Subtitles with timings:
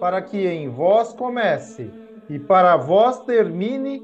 [0.00, 1.90] para que em vós comece
[2.28, 4.02] e para vós termine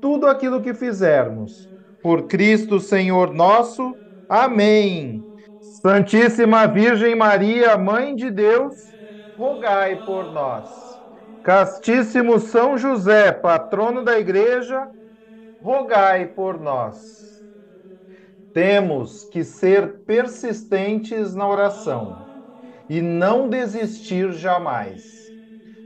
[0.00, 1.68] tudo aquilo que fizermos.
[2.02, 3.96] Por Cristo Senhor nosso.
[4.28, 5.22] Amém.
[5.82, 8.74] Santíssima Virgem Maria, Mãe de Deus,
[9.36, 10.68] rogai por nós.
[11.42, 14.88] Castíssimo São José, patrono da Igreja,
[15.60, 17.42] rogai por nós.
[18.52, 22.26] Temos que ser persistentes na oração
[22.88, 25.25] e não desistir jamais.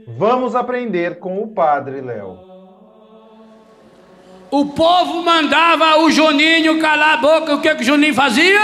[0.07, 2.51] Vamos aprender com o Padre Léo.
[4.49, 7.55] O povo mandava o Juninho calar a boca.
[7.55, 8.59] O que, que o Juninho fazia?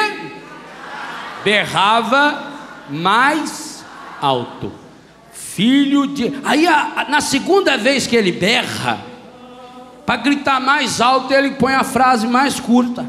[1.44, 2.44] Berrava
[2.90, 3.86] mais
[4.22, 4.72] alto.
[5.32, 6.34] Filho de.
[6.44, 9.00] Aí, a, na segunda vez que ele berra,
[10.06, 13.06] para gritar mais alto, ele põe a frase mais curta.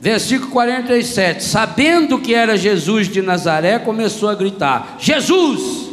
[0.00, 1.44] Versículo 47.
[1.44, 5.89] Sabendo que era Jesus de Nazaré, começou a gritar: Jesus!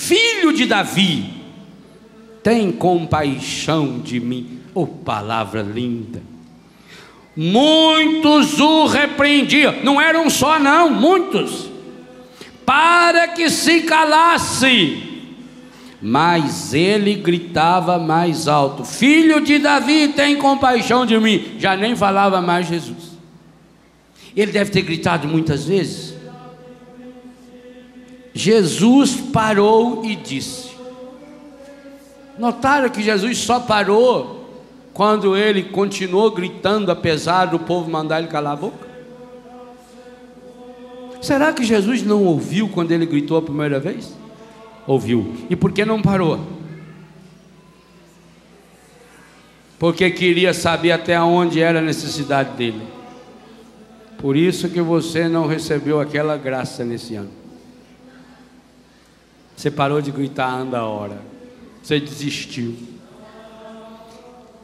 [0.00, 1.30] Filho de Davi,
[2.42, 4.60] tem compaixão de mim.
[4.74, 6.22] Oh, palavra linda.
[7.36, 11.68] Muitos o repreendiam, não eram só, não, muitos,
[12.64, 15.06] para que se calasse.
[16.00, 21.56] Mas ele gritava mais alto: Filho de Davi, tem compaixão de mim.
[21.58, 23.10] Já nem falava mais Jesus.
[24.34, 26.09] Ele deve ter gritado muitas vezes.
[28.32, 30.70] Jesus parou e disse.
[32.38, 34.40] Notaram que Jesus só parou
[34.94, 38.88] quando ele continuou gritando, apesar do povo mandar ele calar a boca?
[41.20, 44.14] Será que Jesus não ouviu quando ele gritou a primeira vez?
[44.86, 45.34] Ouviu.
[45.50, 46.40] E por que não parou?
[49.78, 52.82] Porque queria saber até onde era a necessidade dele.
[54.18, 57.39] Por isso que você não recebeu aquela graça nesse ano.
[59.60, 61.20] Você parou de gritar, anda a hora.
[61.82, 62.74] Você desistiu.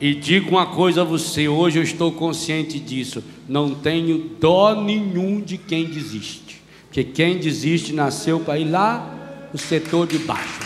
[0.01, 3.23] E digo uma coisa a você, hoje eu estou consciente disso.
[3.47, 6.63] Não tenho dó nenhum de quem desiste.
[6.87, 9.07] Porque quem desiste nasceu para ir lá
[9.53, 10.61] no setor de baixo.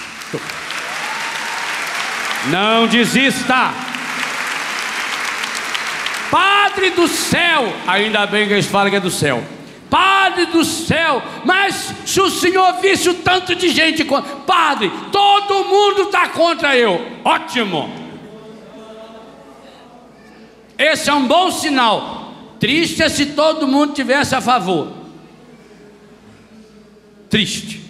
[2.52, 3.74] Não desista.
[6.30, 9.42] Padre do céu, ainda bem que eles falam que é do céu.
[9.90, 15.64] Padre do céu, mas se o Senhor visse o tanto de gente contra, Padre, todo
[15.64, 17.04] mundo está contra eu.
[17.24, 17.90] Ótimo.
[20.78, 22.32] Esse é um bom sinal.
[22.60, 24.92] Triste é se todo mundo tivesse a favor.
[27.28, 27.80] Triste.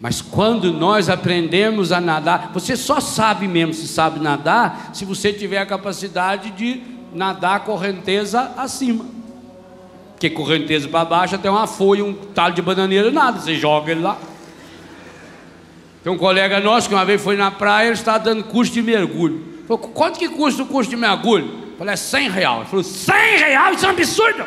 [0.00, 5.32] Mas quando nós aprendemos a nadar, você só sabe mesmo se sabe nadar se você
[5.32, 6.82] tiver a capacidade de
[7.14, 9.04] nadar correnteza acima.
[10.12, 14.00] Porque correnteza para baixo tem uma folha, um talo de bananeira, nada, você joga ele
[14.00, 14.16] lá.
[16.02, 18.82] Tem um colega nosso que uma vez foi na praia, ele estava dando curso de
[18.82, 19.52] mergulho.
[19.66, 21.62] Falou, quanto que custa o curso de mergulho?
[21.78, 22.58] Falei, é 100 reais.
[22.58, 23.76] Ele falou, 100 reais?
[23.76, 24.44] Isso é um absurdo.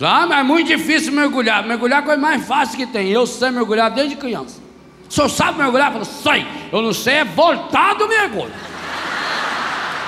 [0.00, 1.66] Ah, mas é muito difícil mergulhar.
[1.66, 3.08] Mergulhar é a coisa mais fácil que tem.
[3.08, 4.60] Eu sei mergulhar desde criança.
[5.08, 5.92] O senhor sabe mergulhar?
[5.94, 6.68] Eu falei, sei.
[6.70, 8.52] Eu não sei é voltar do mergulho.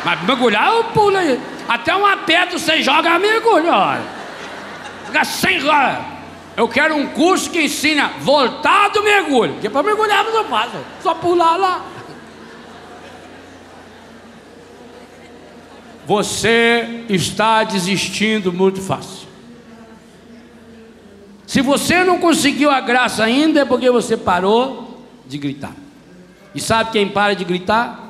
[0.04, 1.40] Mas mergulhar eu pulo aí.
[1.68, 4.02] Até uma pedra você joga, mergulho, olha.
[5.06, 5.60] Fica sem
[6.56, 9.54] Eu quero um curso que ensina voltar do mergulho.
[9.54, 10.70] Porque para mergulhar não faz,
[11.02, 11.84] só pular lá.
[16.06, 19.28] Você está desistindo muito fácil.
[21.46, 25.72] Se você não conseguiu a graça ainda, é porque você parou de gritar.
[26.54, 28.09] E sabe quem para de gritar?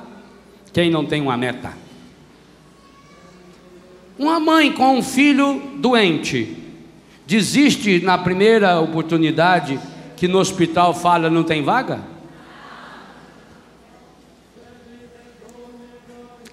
[0.73, 1.73] Quem não tem uma meta?
[4.19, 6.57] Uma mãe com um filho doente
[7.27, 9.81] desiste na primeira oportunidade
[10.17, 12.01] que no hospital fala não tem vaga?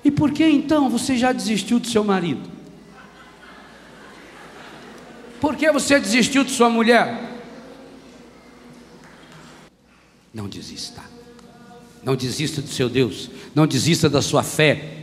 [0.03, 2.49] E por que então você já desistiu do seu marido?
[5.41, 7.27] Por que você desistiu de sua mulher?
[10.33, 11.16] Não desista.
[12.03, 13.29] Não desista do seu Deus.
[13.53, 14.96] Não desista da sua fé.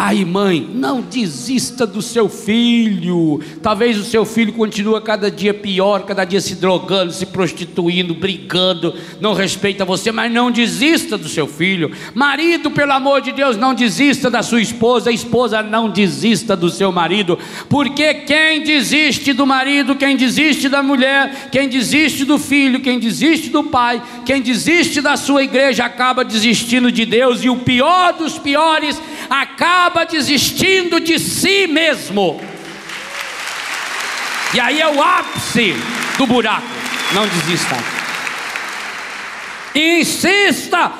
[0.00, 3.38] Pai mãe, não desista do seu filho.
[3.62, 8.94] Talvez o seu filho continue cada dia pior, cada dia se drogando, se prostituindo, brigando,
[9.20, 11.92] não respeita você, mas não desista do seu filho.
[12.14, 15.12] Marido, pelo amor de Deus, não desista da sua esposa.
[15.12, 17.38] Esposa não desista do seu marido,
[17.68, 23.50] porque quem desiste do marido, quem desiste da mulher, quem desiste do filho, quem desiste
[23.50, 28.38] do pai, quem desiste da sua igreja acaba desistindo de Deus e o pior dos
[28.38, 28.98] piores
[29.28, 32.40] acaba desistindo de si mesmo.
[34.52, 35.74] E aí é o ápice
[36.18, 36.66] do buraco.
[37.12, 37.76] Não desista.
[39.74, 40.92] Insista.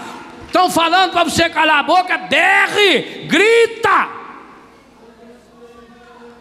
[0.46, 4.08] Estão falando para você calar a boca, berre, grita.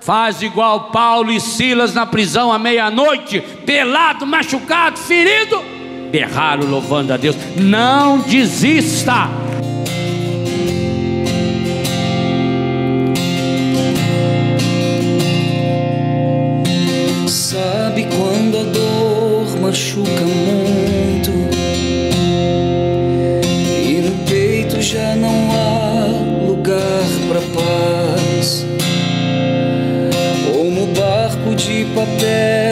[0.02, 5.64] Faz igual Paulo e Silas na prisão à meia-noite, pelado, machucado, ferido.
[6.10, 7.36] Berraram louvando a Deus.
[7.56, 9.30] Não desista.
[19.70, 21.32] Machuca muito
[23.88, 28.66] e no peito já não há lugar para paz.
[30.52, 32.69] Como barco de papel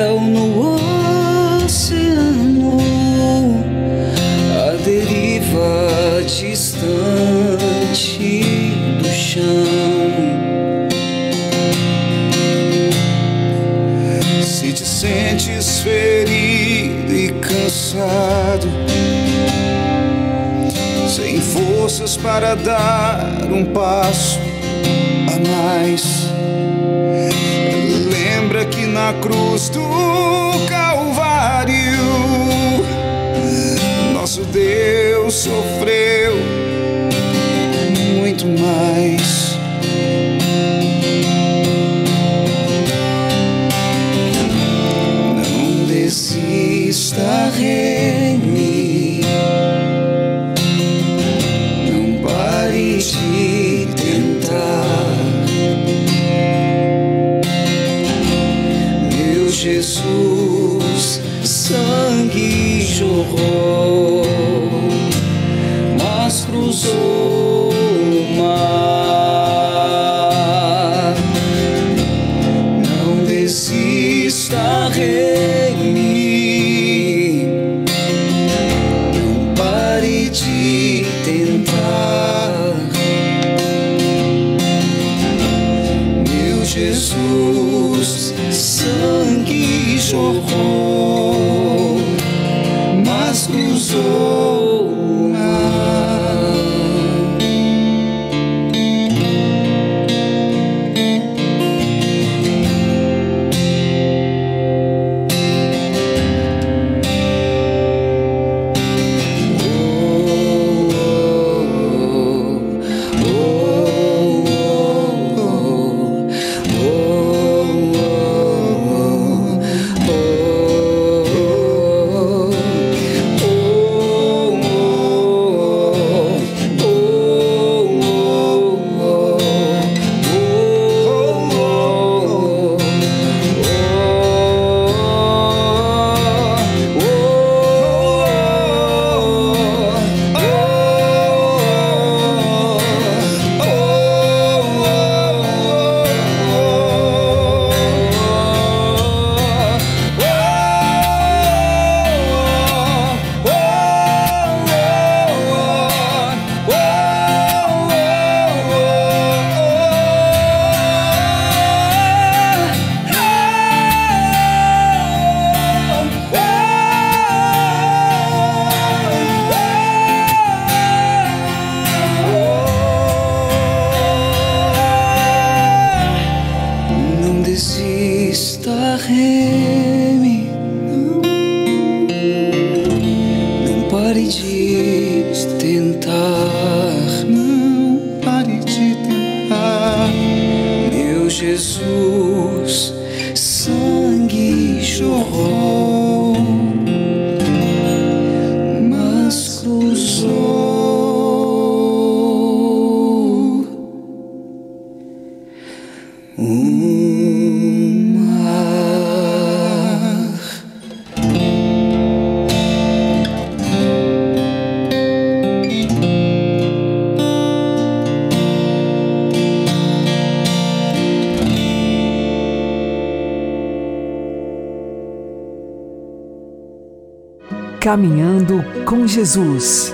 [229.17, 229.91] Jesus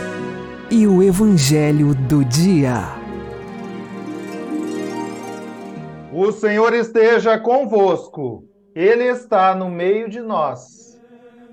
[0.69, 2.81] e o Evangelho do Dia.
[6.11, 8.43] O Senhor esteja convosco,
[8.75, 10.99] Ele está no meio de nós.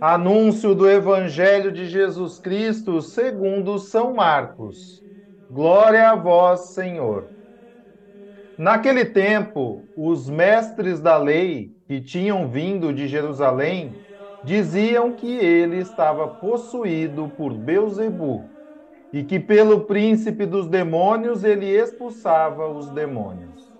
[0.00, 5.00] Anúncio do Evangelho de Jesus Cristo segundo São Marcos.
[5.48, 7.28] Glória a vós, Senhor.
[8.58, 13.94] Naquele tempo, os mestres da lei que tinham vindo de Jerusalém
[14.42, 18.50] diziam que ele estava possuído por Beuzebu
[19.12, 23.72] e que pelo príncipe dos demônios ele expulsava os demônios.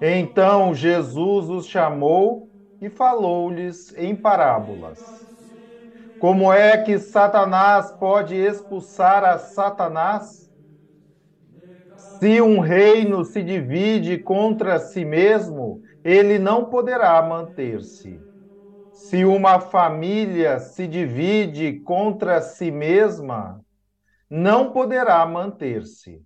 [0.00, 5.26] Então Jesus os chamou e falou-lhes em parábolas.
[6.18, 10.50] Como é que Satanás pode expulsar a Satanás?
[11.96, 18.27] Se um reino se divide contra si mesmo, ele não poderá manter-se.
[19.00, 23.64] Se uma família se divide contra si mesma,
[24.28, 26.24] não poderá manter-se.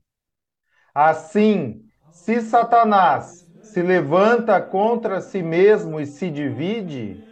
[0.94, 7.22] Assim, se Satanás se levanta contra si mesmo e se divide,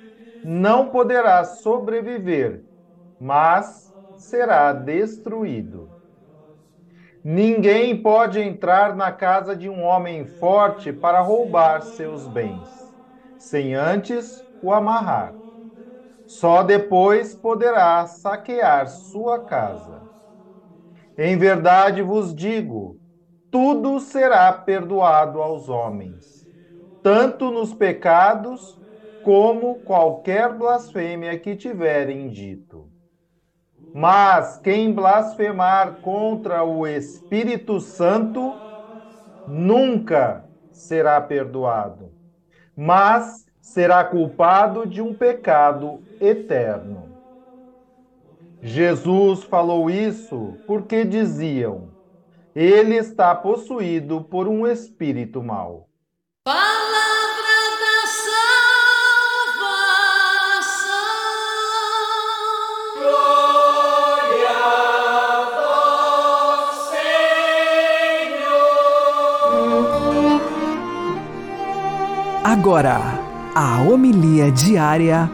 [0.43, 2.65] não poderá sobreviver,
[3.19, 5.95] mas será destruído.
[7.23, 12.95] Ninguém pode entrar na casa de um homem forte para roubar seus bens,
[13.37, 15.39] sem antes o amarrar.
[16.27, 20.07] Só depois poderá saquear sua casa.
[21.17, 23.01] Em verdade vos digo:
[23.51, 26.47] tudo será perdoado aos homens,
[27.03, 28.79] tanto nos pecados
[29.23, 32.93] como qualquer blasfêmia que tiverem dito.
[33.93, 38.63] Mas quem blasfemar contra o Espírito Santo
[39.47, 42.15] nunca será perdoado,
[42.77, 47.11] mas será culpado de um pecado eterno.
[48.63, 51.89] Jesus falou isso porque diziam:
[52.55, 55.89] ele está possuído por um espírito mau.
[56.45, 56.61] Palavra
[57.81, 58.07] da
[59.57, 59.79] salvação.
[62.99, 65.45] Glória a
[66.67, 66.77] vós,
[68.11, 68.51] Senhor.
[72.45, 73.20] Agora,
[73.55, 75.29] a homilia diária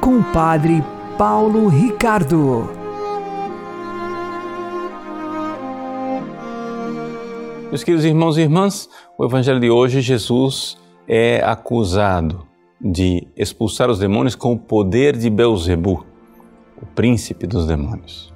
[0.00, 0.82] com o Padre
[1.16, 2.68] Paulo Ricardo.
[7.68, 12.44] Meus queridos irmãos e irmãs, o Evangelho de hoje, Jesus é acusado
[12.80, 16.04] de expulsar os demônios com o poder de Beuzebu,
[16.82, 18.34] o príncipe dos demônios.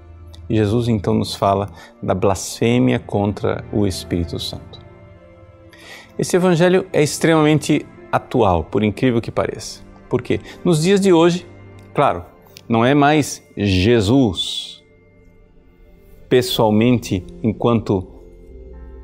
[0.49, 4.79] E Jesus então nos fala da blasfêmia contra o Espírito Santo.
[6.17, 7.85] Esse Evangelho é extremamente
[8.15, 9.83] atual, por incrível que pareça.
[10.09, 10.41] Por quê?
[10.65, 11.47] Nos dias de hoje,
[11.93, 12.25] claro,
[12.69, 14.83] não é mais Jesus
[16.29, 18.07] pessoalmente enquanto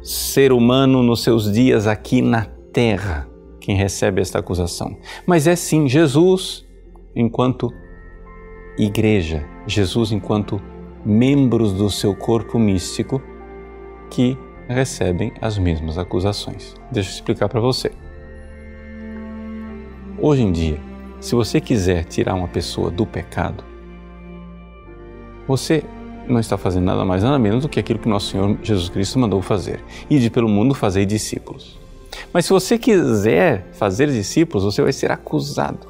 [0.03, 3.29] ser humano nos seus dias aqui na terra
[3.61, 6.67] quem recebe esta acusação, mas é sim Jesus
[7.15, 7.71] enquanto
[8.79, 10.61] igreja, Jesus enquanto
[11.05, 13.21] membros do seu corpo místico
[14.11, 14.39] que
[14.69, 16.75] recebem as mesmas acusações.
[16.91, 17.93] Deixa eu explicar para você.
[20.23, 20.79] Hoje em dia,
[21.19, 23.65] se você quiser tirar uma pessoa do pecado,
[25.49, 25.83] você
[26.29, 29.19] não está fazendo nada mais, nada menos do que aquilo que nosso Senhor Jesus Cristo
[29.19, 31.79] mandou fazer: ide pelo mundo fazer discípulos.
[32.35, 35.89] Mas se você quiser fazer discípulos, você vai ser acusado.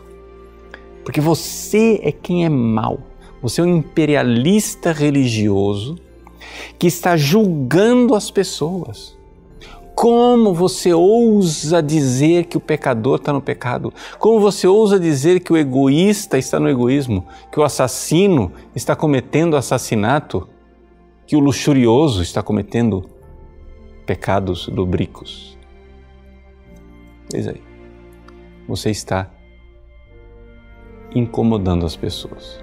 [1.05, 3.01] Porque você é quem é mau.
[3.43, 5.99] Você é um imperialista religioso
[6.79, 9.19] que está julgando as pessoas.
[10.01, 13.93] Como você ousa dizer que o pecador está no pecado?
[14.19, 17.27] Como você ousa dizer que o egoísta está no egoísmo?
[17.53, 20.49] Que o assassino está cometendo assassinato?
[21.27, 23.11] Que o luxurioso está cometendo
[24.07, 25.59] pecados lubricos?
[27.35, 27.63] Eis aí.
[28.67, 29.29] Você está
[31.15, 32.59] incomodando as pessoas.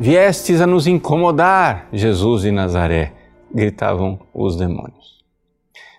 [0.00, 3.19] Viestes a nos incomodar, Jesus de Nazaré
[3.52, 5.24] gritavam os demônios.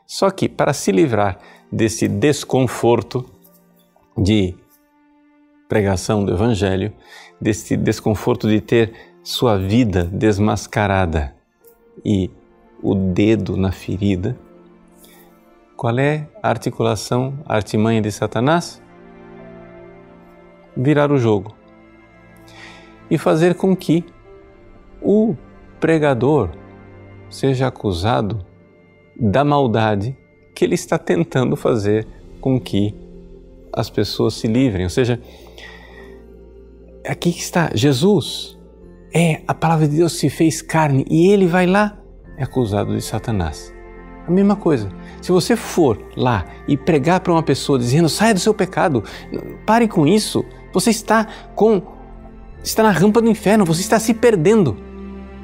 [0.06, 1.40] Só que, para se livrar
[1.72, 3.26] desse desconforto
[4.18, 4.56] de
[5.70, 6.94] pregação do Evangelho,
[7.40, 8.94] desse desconforto de ter
[9.24, 11.34] sua vida desmascarada
[12.04, 12.30] e
[12.84, 14.38] o dedo na ferida,
[15.78, 18.82] qual é a articulação, a artimanha de Satanás?
[20.76, 21.56] Virar o jogo
[23.10, 24.06] e fazer com que
[25.02, 25.36] o
[25.80, 26.52] pregador,
[27.32, 28.46] seja acusado
[29.20, 30.16] da maldade
[30.54, 32.08] que ele está tentando fazer
[32.40, 32.94] com que
[33.74, 34.84] as pessoas se livrem.
[34.84, 35.20] Ou seja,
[37.08, 38.58] aqui está, Jesus
[39.14, 41.98] é a palavra de Deus se fez carne e ele vai lá,
[42.38, 43.74] é acusado de Satanás.
[44.28, 44.90] A mesma coisa.
[45.22, 49.04] Se você for lá e pregar para uma pessoa dizendo saia do seu pecado,
[49.66, 50.46] pare com isso.
[50.74, 51.82] Você está com
[52.64, 54.78] está na rampa do inferno, você está se perdendo.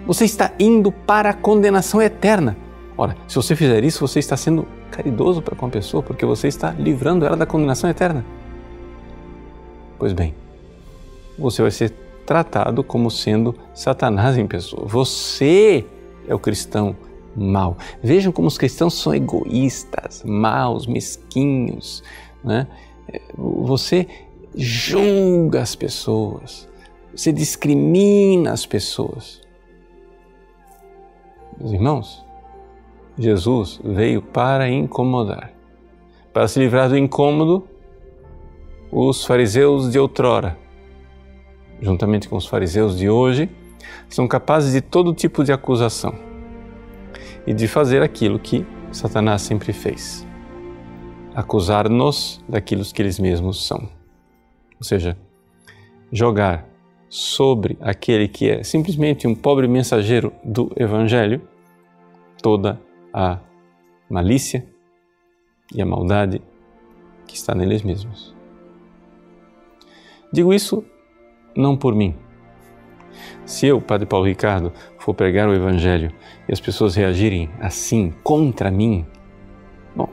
[0.07, 2.55] Você está indo para a condenação eterna.
[2.97, 6.47] Ora, se você fizer isso, você está sendo caridoso para com a pessoa, porque você
[6.47, 8.25] está livrando ela da condenação eterna.
[9.99, 10.33] Pois bem,
[11.37, 11.89] você vai ser
[12.25, 14.87] tratado como sendo Satanás em pessoa.
[14.87, 15.85] Você
[16.25, 16.95] é o cristão
[17.35, 17.77] mal.
[18.01, 22.01] Vejam como os cristãos são egoístas, maus, mesquinhos.
[22.41, 22.65] Né?
[23.37, 24.07] Você
[24.55, 26.67] julga as pessoas,
[27.13, 29.45] você discrimina as pessoas.
[31.59, 32.25] Meus irmãos,
[33.17, 35.51] Jesus veio para incomodar.
[36.31, 37.67] Para se livrar do incômodo,
[38.91, 40.55] os fariseus de outrora,
[41.81, 43.49] juntamente com os fariseus de hoje,
[44.07, 46.13] são capazes de todo tipo de acusação
[47.45, 50.27] e de fazer aquilo que Satanás sempre fez:
[51.33, 53.89] acusar-nos daquilo que eles mesmos são.
[54.79, 55.17] Ou seja,
[56.11, 56.67] jogar
[57.09, 61.41] sobre aquele que é simplesmente um pobre mensageiro do Evangelho
[62.41, 62.79] toda
[63.13, 63.39] a
[64.09, 64.65] malícia
[65.73, 66.41] e a maldade
[67.25, 68.35] que está neles mesmos.
[70.31, 70.83] Digo isso
[71.55, 72.15] não por mim.
[73.45, 76.11] Se eu, Padre Paulo Ricardo, for pregar o Evangelho
[76.47, 79.05] e as pessoas reagirem assim contra mim,
[79.95, 80.09] bom,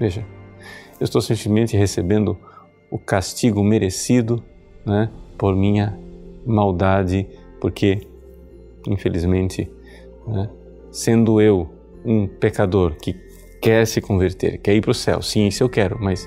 [0.00, 0.26] veja,
[0.98, 2.36] eu estou simplesmente recebendo
[2.90, 4.42] o castigo merecido
[4.84, 5.98] né, por minha
[6.48, 7.26] maldade,
[7.60, 8.00] porque,
[8.86, 9.70] infelizmente,
[10.26, 10.48] né,
[10.90, 11.68] sendo eu
[12.04, 13.14] um pecador que
[13.60, 16.26] quer se converter, quer ir para o céu, sim, isso eu quero, mas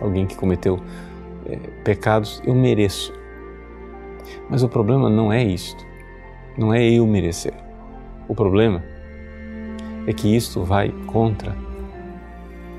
[0.00, 0.78] alguém que cometeu
[1.46, 3.12] é, pecados, eu mereço.
[4.48, 5.84] Mas o problema não é isto,
[6.56, 7.54] não é eu merecer.
[8.28, 8.82] O problema
[10.06, 11.56] é que isto vai contra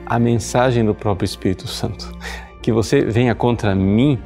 [0.06, 2.12] a mensagem do próprio Espírito Santo.
[2.62, 4.20] Que você venha contra mim,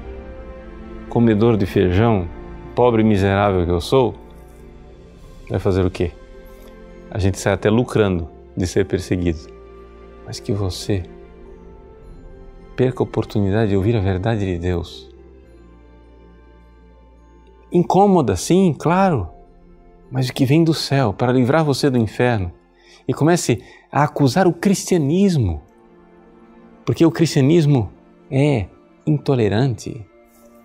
[1.09, 2.27] comedor de feijão,
[2.75, 4.15] pobre miserável que eu sou,
[5.49, 6.11] vai fazer o quê?
[7.11, 9.39] a gente sai até lucrando de ser perseguido.
[10.25, 11.03] Mas que você
[12.75, 15.09] perca a oportunidade de ouvir a verdade de Deus.
[17.71, 19.29] Incômoda, sim, claro,
[20.11, 22.51] mas o que vem do céu para livrar você do inferno.
[23.07, 25.61] E comece a acusar o cristianismo,
[26.85, 27.91] porque o cristianismo
[28.29, 28.67] é
[29.05, 30.05] intolerante,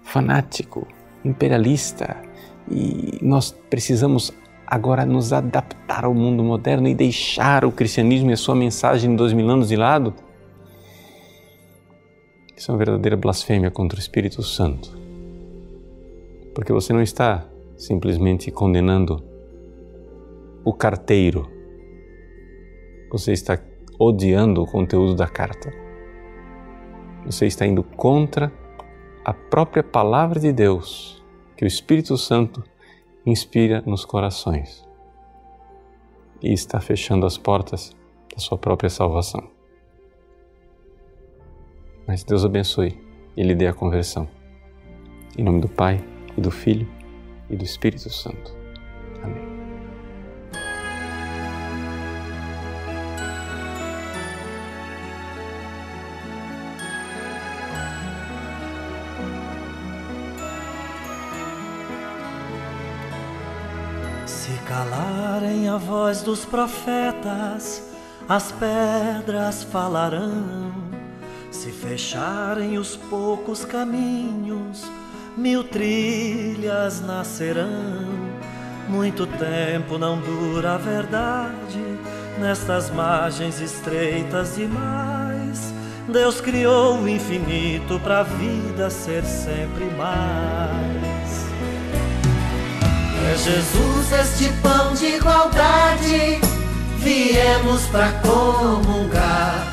[0.05, 0.87] fanático,
[1.25, 2.17] imperialista
[2.71, 4.33] e nós precisamos
[4.67, 9.17] agora nos adaptar ao mundo moderno e deixar o cristianismo e a sua mensagem de
[9.17, 10.14] dois mil anos de lado?
[12.57, 14.97] Isso é uma verdadeira blasfêmia contra o Espírito Santo.
[16.55, 17.45] Porque você não está
[17.77, 19.23] simplesmente condenando
[20.64, 21.51] o carteiro,
[23.11, 23.59] você está
[23.99, 25.73] odiando o conteúdo da carta.
[27.27, 28.53] Você está indo contra
[29.24, 31.24] a própria palavra de Deus
[31.56, 32.62] que o Espírito Santo
[33.24, 34.87] inspira nos corações
[36.42, 37.96] e está fechando as portas
[38.32, 39.48] da sua própria salvação.
[42.06, 43.00] Mas Deus abençoe
[43.34, 44.28] e lhe dê a conversão.
[45.38, 46.04] Em nome do Pai,
[46.37, 46.87] e do Filho,
[47.48, 48.63] e do Espírito Santo.
[65.85, 67.83] Voz dos profetas,
[68.29, 70.73] as pedras falarão.
[71.51, 74.90] Se fecharem os poucos caminhos,
[75.37, 78.25] mil trilhas nascerão.
[78.88, 81.83] Muito tempo não dura a verdade,
[82.38, 85.73] nestas margens estreitas demais.
[86.09, 91.04] Deus criou o infinito para a vida ser sempre mais.
[93.26, 96.40] É Jesus este pão de igualdade,
[96.98, 99.66] viemos para comungar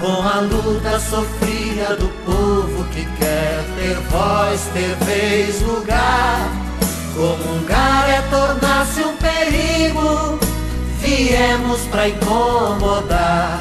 [0.00, 6.50] com a luta sofrida do povo que quer ter voz, ter vez, lugar.
[7.14, 10.40] Comungar é tornar-se um perigo,
[10.98, 13.60] viemos para incomodar.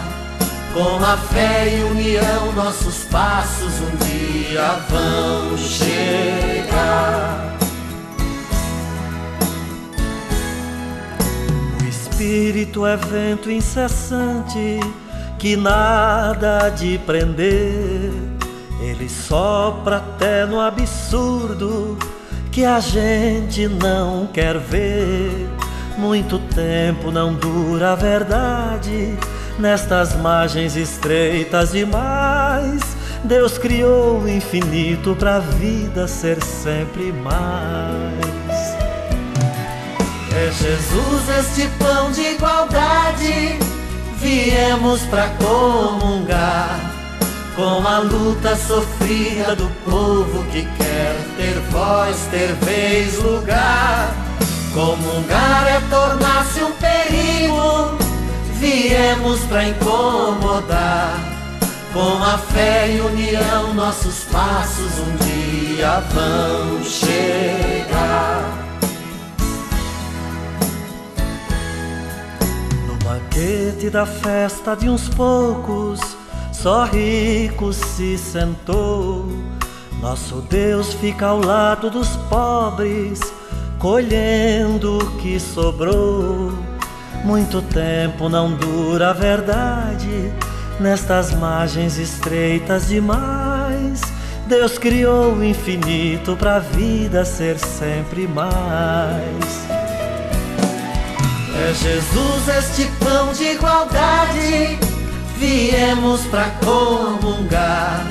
[0.73, 7.60] Com a fé e união, nossos passos um dia vão chegar.
[12.21, 14.79] Espírito é vento incessante
[15.39, 18.11] que nada de prender.
[18.79, 21.97] Ele sopra até no absurdo
[22.51, 25.49] que a gente não quer ver.
[25.97, 29.17] Muito tempo não dura a verdade
[29.57, 32.81] nestas margens estreitas demais.
[33.23, 38.50] Deus criou o infinito para a vida ser sempre mais.
[40.49, 43.59] Jesus este pão de igualdade,
[44.17, 46.91] viemos para comungar
[47.55, 54.15] com a luta sofrida do povo que quer ter voz, ter vez, lugar.
[54.73, 57.97] Comungar é tornar-se um perigo,
[58.53, 61.19] viemos para incomodar.
[61.93, 67.70] Com a fé e união, nossos passos um dia vão chegar.
[73.31, 75.99] Banquete da festa de uns poucos,
[76.51, 79.25] só rico se sentou.
[80.01, 83.19] Nosso Deus fica ao lado dos pobres,
[83.79, 86.51] colhendo o que sobrou.
[87.23, 90.31] Muito tempo não dura a verdade
[90.79, 94.01] nestas margens estreitas demais.
[94.47, 99.70] Deus criou o infinito para a vida ser sempre mais.
[101.63, 104.79] É Jesus este pão de igualdade,
[105.37, 108.03] viemos para comungar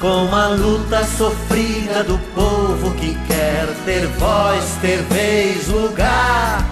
[0.00, 6.66] com a luta sofrida do povo que quer ter voz, ter vez, lugar.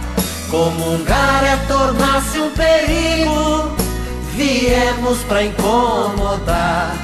[0.51, 3.77] Comungar é tornar-se um perigo
[4.39, 6.97] viemos para incomodar.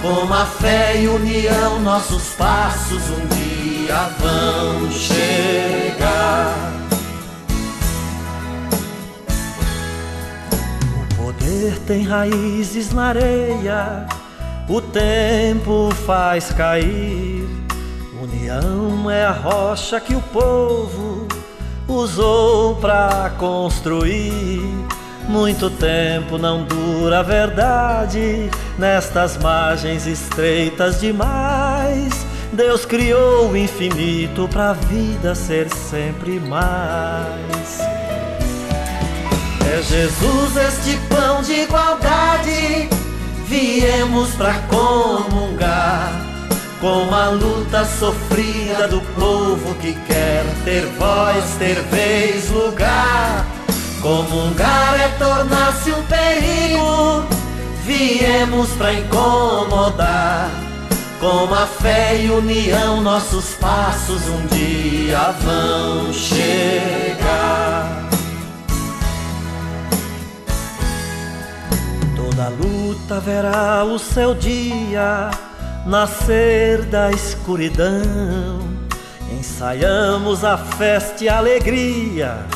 [0.00, 6.79] Com a fé e união, nossos passos um dia vão chegar.
[11.86, 14.06] Tem raízes na areia,
[14.68, 17.48] o tempo faz cair.
[18.22, 21.26] União é a rocha que o povo
[21.88, 24.62] usou para construir.
[25.28, 32.26] Muito tempo não dura a verdade nestas margens estreitas demais.
[32.52, 37.89] Deus criou o infinito para a vida ser sempre mais.
[39.72, 42.88] É Jesus este pão de igualdade,
[43.46, 46.10] viemos para comungar
[46.80, 53.46] com a luta sofrida do povo que quer ter voz, ter vez, lugar.
[54.02, 57.24] Comungar é tornar-se um perigo,
[57.84, 60.50] viemos para incomodar.
[61.20, 68.09] Com a fé e união, nossos passos um dia vão chegar.
[72.40, 75.30] Toda luta verá o seu dia
[75.84, 78.60] nascer da escuridão.
[79.30, 82.46] Ensaiamos a festa e a alegria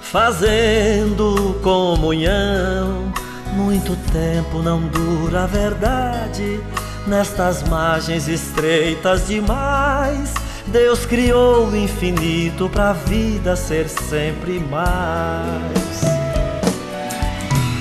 [0.00, 3.12] fazendo comunhão.
[3.52, 6.58] Muito tempo não dura a verdade
[7.06, 10.32] nestas margens estreitas demais.
[10.68, 16.13] Deus criou o infinito para a vida ser sempre mais.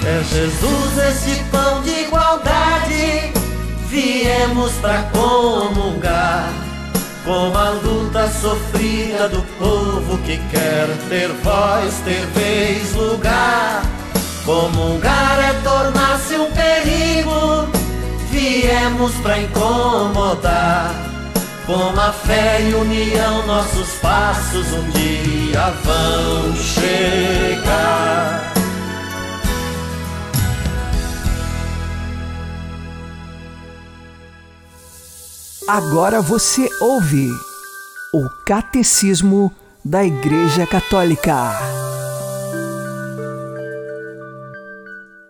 [0.05, 3.31] É Jesus esse pão de igualdade,
[3.87, 6.51] viemos para comungar
[7.23, 13.81] com a luta sofrida do povo que quer ter voz, ter vez, lugar.
[14.43, 17.69] Comungar é tornar-se um perigo,
[18.29, 20.93] viemos para incomodar.
[21.65, 28.52] Com a fé e união, nossos passos um dia vão chegar.
[35.67, 37.29] Agora você ouve
[38.13, 39.51] o Catecismo
[39.83, 41.51] da Igreja Católica.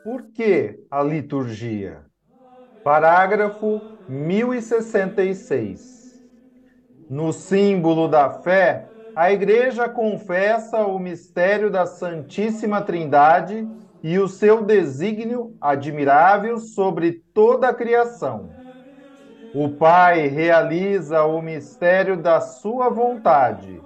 [0.04, 2.02] Por que a liturgia?
[2.84, 6.20] Parágrafo 1066.
[7.08, 13.68] No símbolo da fé, a Igreja confessa o mistério da Santíssima Trindade
[14.02, 18.50] e o seu desígnio admirável sobre toda a criação.
[19.56, 23.80] O Pai realiza o mistério da sua vontade,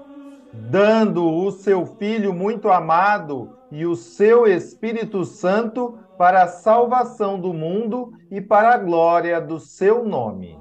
[0.54, 7.54] dando o seu Filho muito amado e o seu Espírito Santo para a salvação do
[7.54, 10.58] mundo e para a glória do seu nome.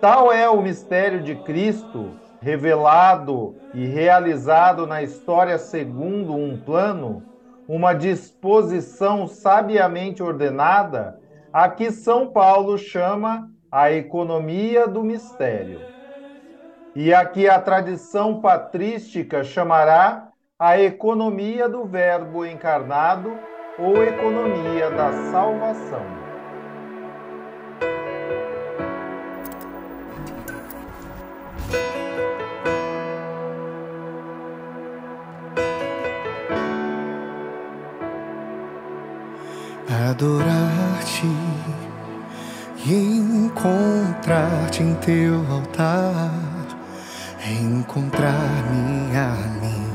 [0.00, 7.24] Tal é o mistério de Cristo, revelado e realizado na história segundo um plano,
[7.66, 11.18] uma disposição sabiamente ordenada,
[11.52, 15.80] a que São Paulo chama a economia do mistério.
[16.94, 23.36] E aqui a tradição patrística chamará a economia do Verbo encarnado
[23.76, 26.06] ou economia da salvação.
[40.08, 40.83] Adorar-te e
[42.92, 46.30] encontrar-te em teu altar,
[47.46, 49.86] encontrar-me a mim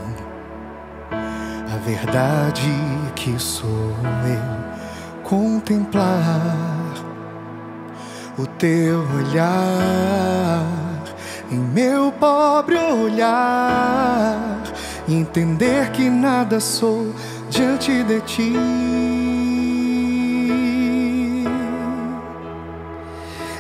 [1.72, 2.72] a verdade
[3.16, 6.94] que sou eu, contemplar
[8.38, 10.66] o teu olhar
[11.52, 14.62] em meu pobre olhar,
[15.08, 17.14] entender que nada sou
[17.50, 19.19] diante de ti.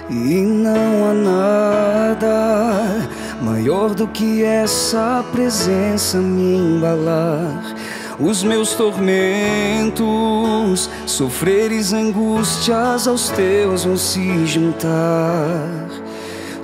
[0.09, 3.09] E não há nada
[3.41, 7.75] maior do que essa presença me embalar
[8.19, 10.01] os meus tormentos,
[11.05, 15.87] sofreres angústias aos teus vão se juntar.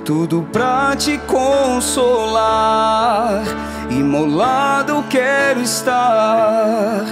[0.04, 2.22] Tudo pra te consolar,
[3.90, 7.06] imolado quero estar,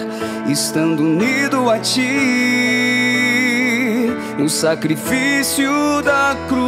[0.46, 3.03] estando unido a ti,
[4.38, 6.64] no sacrifício da cruz.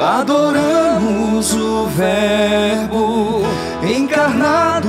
[0.00, 3.42] Adoramos o Verbo
[3.82, 4.88] encarnado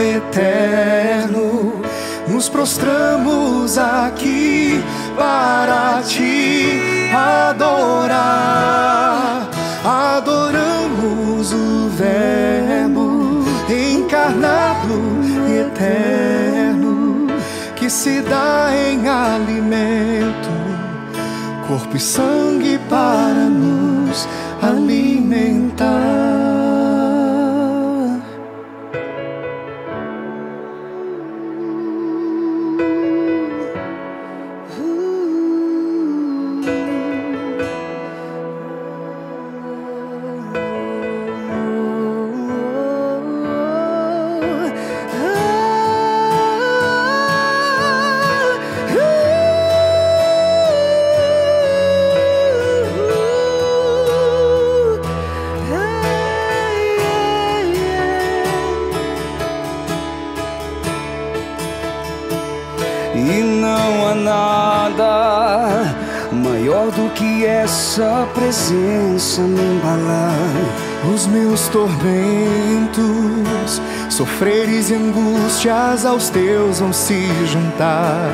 [0.00, 1.80] eterno.
[2.28, 4.82] Nos prostramos aqui
[5.16, 8.30] para te adorar.
[9.84, 13.09] Adoramos o Verbo
[13.70, 15.00] encarnado
[15.48, 17.26] eterno
[17.76, 20.50] que se dá em alimento,
[21.66, 24.28] corpo e sangue para nos
[24.60, 26.29] alimentar.
[68.50, 70.34] Presença me embalar.
[71.14, 73.00] Os meus tormentos,
[74.08, 78.32] sofreres e angústias aos teus vão se juntar.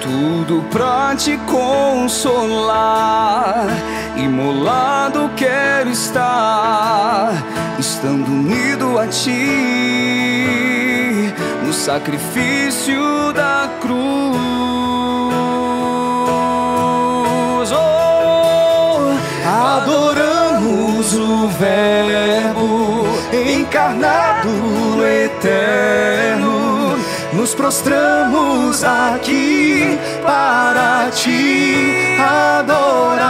[0.00, 2.48] Tudo pra te consolar,
[4.16, 7.32] imolado quero estar,
[7.78, 9.32] estando unido a ti,
[11.64, 14.85] no sacrifício da cruz.
[21.28, 26.96] O Verbo encarnado eterno.
[27.32, 33.26] Nos prostramos aqui para te adorar.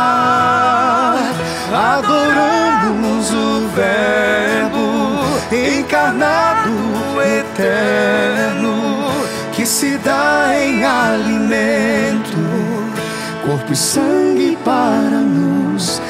[1.72, 8.76] Adoramos o Verbo encarnado eterno
[9.52, 12.36] que se dá em alimento,
[13.46, 16.02] corpo e sangue para nos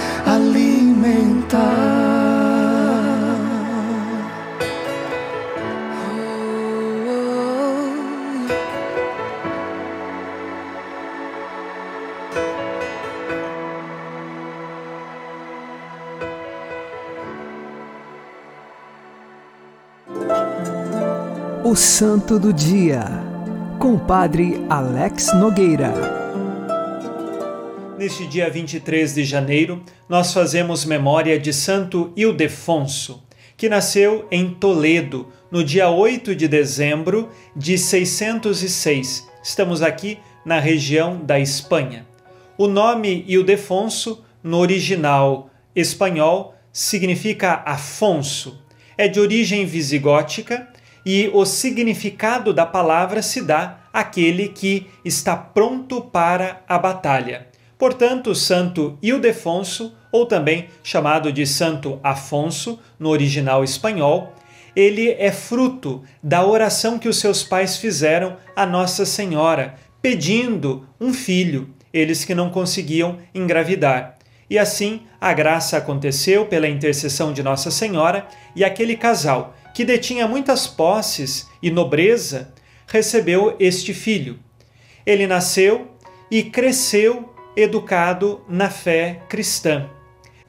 [21.69, 23.03] O Santo do Dia,
[23.81, 25.93] com Padre Alex Nogueira.
[27.99, 33.21] Neste dia 23 de janeiro, nós fazemos memória de Santo Ildefonso,
[33.57, 39.27] que nasceu em Toledo no dia 8 de dezembro de 606.
[39.43, 42.07] Estamos aqui na região da Espanha.
[42.57, 48.57] O nome Ildefonso, no original espanhol, significa Afonso.
[48.97, 50.76] É de origem visigótica
[51.07, 57.47] e o significado da palavra se dá àquele que está pronto para a batalha.
[57.79, 64.35] Portanto, Santo Ildefonso, ou também chamado de Santo Afonso no original espanhol,
[64.75, 71.15] ele é fruto da oração que os seus pais fizeram a Nossa Senhora, pedindo um
[71.15, 74.17] filho, eles que não conseguiam engravidar.
[74.51, 80.27] E assim a graça aconteceu pela intercessão de Nossa Senhora e aquele casal, que detinha
[80.27, 82.51] muitas posses e nobreza,
[82.87, 84.39] recebeu este filho.
[85.05, 85.89] Ele nasceu
[86.31, 89.87] e cresceu educado na fé cristã.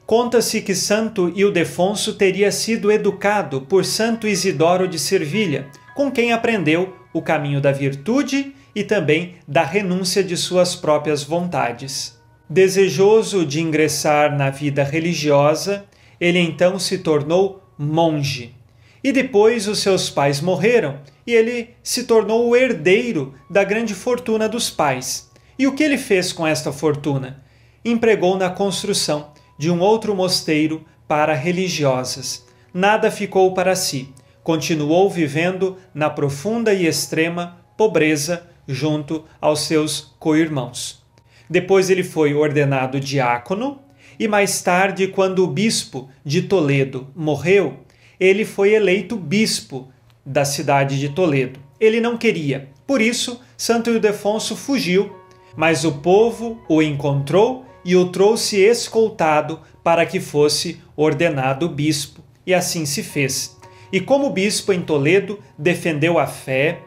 [0.06, 6.96] Conta-se que Santo Ildefonso teria sido educado por Santo Isidoro de Servilha, com quem aprendeu
[7.12, 12.18] o caminho da virtude e também da renúncia de suas próprias vontades.
[12.48, 15.84] Desejoso de ingressar na vida religiosa,
[16.18, 18.56] ele então se tornou monge.
[19.02, 24.48] E depois os seus pais morreram e ele se tornou o herdeiro da grande fortuna
[24.48, 25.30] dos pais.
[25.58, 27.42] E o que ele fez com esta fortuna?
[27.84, 32.46] Empregou na construção de um outro mosteiro para religiosas.
[32.72, 34.12] Nada ficou para si.
[34.42, 41.02] Continuou vivendo na profunda e extrema pobreza junto aos seus co-irmãos.
[41.48, 43.80] Depois ele foi ordenado diácono
[44.18, 47.84] e mais tarde, quando o bispo de Toledo morreu,
[48.18, 49.88] ele foi eleito bispo
[50.24, 51.60] da cidade de Toledo.
[51.80, 52.68] Ele não queria.
[52.86, 55.14] Por isso, Santo Ildefonso fugiu,
[55.56, 62.22] mas o povo o encontrou e o trouxe escoltado para que fosse ordenado bispo.
[62.46, 63.56] E assim se fez.
[63.92, 66.80] E como bispo em Toledo, defendeu a fé,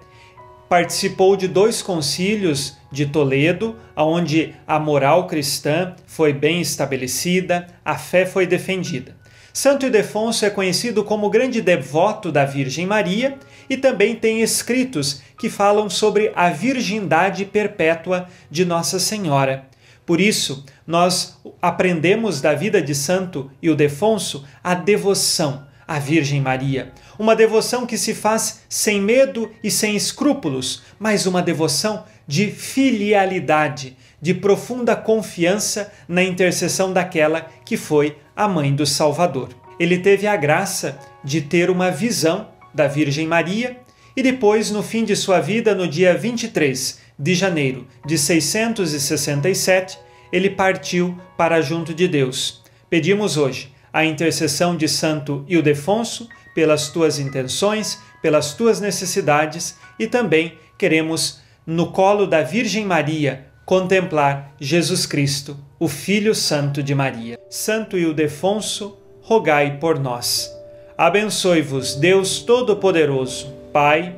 [0.69, 8.25] participou de dois concílios de Toledo, onde a moral cristã foi bem estabelecida, a fé
[8.25, 9.20] foi defendida.
[9.53, 13.37] Santo Ildefonso é conhecido como grande devoto da Virgem Maria
[13.69, 19.65] e também tem escritos que falam sobre a virgindade perpétua de Nossa Senhora.
[20.05, 26.93] Por isso, nós aprendemos da vida de Santo Ildefonso a devoção à Virgem Maria.
[27.19, 33.97] Uma devoção que se faz sem medo e sem escrúpulos, mas uma devoção de filialidade,
[34.21, 39.49] de profunda confiança na intercessão daquela que foi a mãe do Salvador.
[39.79, 43.77] Ele teve a graça de ter uma visão da Virgem Maria
[44.17, 49.99] e depois, no fim de sua vida, no dia 23 de janeiro de 667,
[50.33, 52.63] ele partiu para junto de Deus.
[52.89, 60.57] Pedimos hoje a intercessão de Santo Ildefonso pelas tuas intenções, pelas tuas necessidades e também
[60.79, 67.39] queremos, no colo da Virgem Maria, contemplar Jesus Cristo, o Filho Santo de Maria.
[67.49, 70.53] Santo Ildefonso, rogai por nós.
[70.97, 74.13] Abençoe-vos, Deus Todo-Poderoso, Pai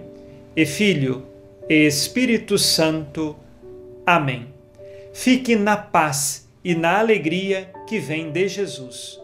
[0.55, 1.27] e Filho
[1.69, 3.35] e Espírito Santo.
[4.03, 4.47] Amém.
[5.13, 9.19] Fique na paz e na alegria que vem de Jesus.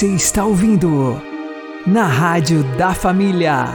[0.00, 1.20] Você está ouvindo
[1.86, 3.66] na Rádio da Família.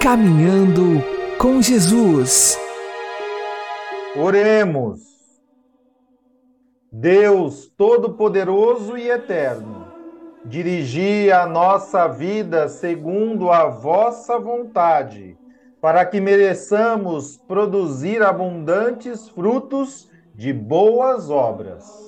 [0.00, 1.00] Caminhando
[1.38, 2.58] com Jesus.
[4.16, 4.98] Oremos.
[6.90, 9.86] Deus Todo-Poderoso e Eterno,
[10.44, 15.38] dirigi a nossa vida segundo a vossa vontade,
[15.80, 22.07] para que mereçamos produzir abundantes frutos de boas obras.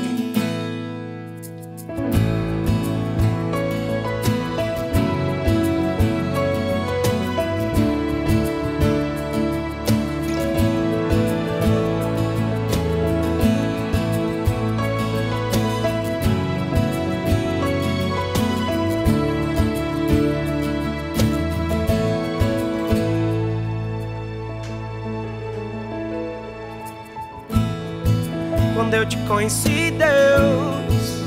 [29.11, 31.21] Te conheci, Deus,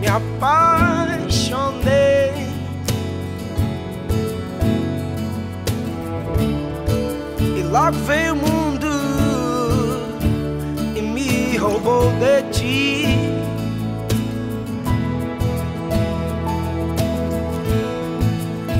[0.00, 1.18] me apaixonei.
[7.56, 8.86] E logo veio o mundo
[10.94, 13.06] e me roubou de ti.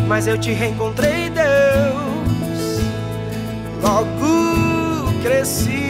[0.07, 2.83] Mas eu te reencontrei, Deus.
[3.83, 5.88] Logo cresci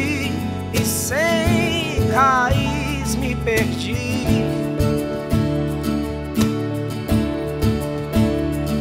[2.18, 3.94] raiz me perdi.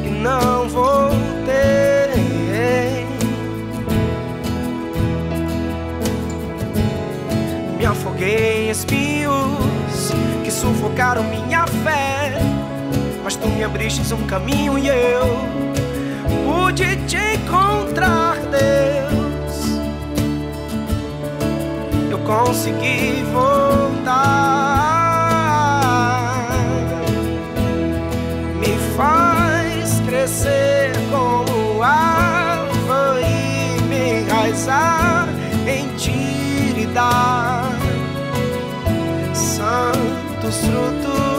[0.06, 1.16] E não voltei.
[7.78, 10.12] Me afoguei em espinhos
[10.44, 12.40] que sufocaram minha fé.
[13.24, 15.38] Mas tu me abriste um caminho e eu
[16.46, 19.27] pude te encontrar, Deus
[22.28, 24.12] consegui voltar.
[28.60, 35.30] Me faz crescer como árvore e me enraizar
[35.66, 37.72] em ti e dar
[39.34, 41.37] santos frutos.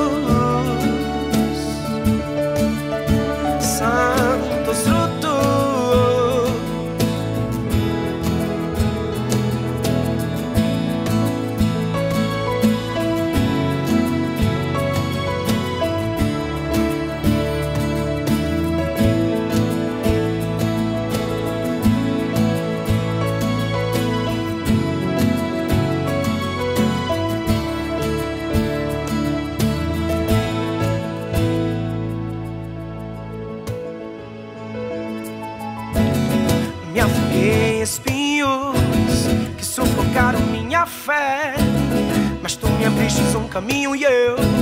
[43.49, 44.58] Caminho e eu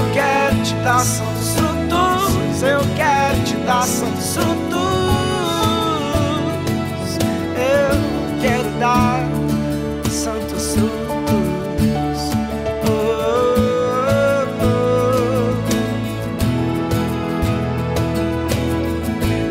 [0.00, 2.62] Eu quero te dar santos frutos.
[2.62, 4.80] Eu quero te dar santos frutos.
[7.54, 9.20] Eu quero dar
[10.10, 12.32] santos frutos.
[12.86, 12.88] Oh,
[14.62, 14.78] oh.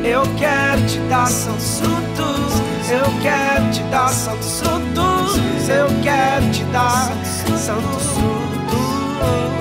[0.04, 2.90] Eu quero te dar santos frutos.
[2.90, 5.70] Eu quero te dar santos frutos.
[5.70, 7.14] Eu quero te dar
[7.56, 9.59] santos frutos.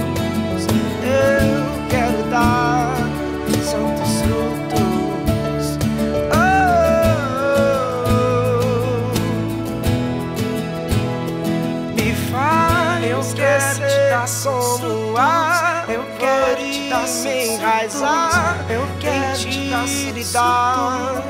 [18.70, 21.22] Eu quero te dar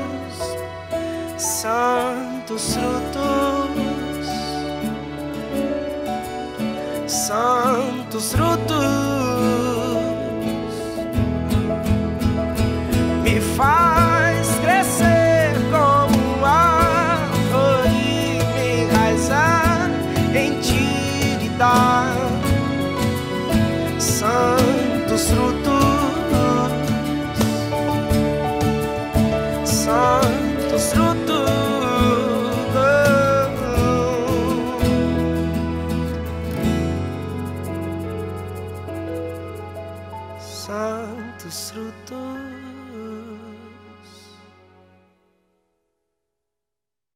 [1.37, 4.27] santos frutos,
[7.07, 9.08] santos frutos,